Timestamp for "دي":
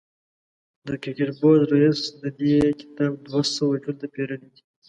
4.53-4.61